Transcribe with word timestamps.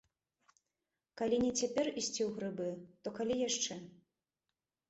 Калі 1.21 1.37
не 1.43 1.51
цяпер 1.59 1.85
ісці 2.01 2.21
ў 2.27 2.31
грыбы, 2.39 2.69
то 3.05 3.15
калі 3.19 3.39
яшчэ. 3.47 3.79